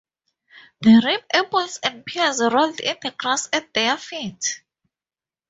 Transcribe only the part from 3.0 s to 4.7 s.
the grass at their feet.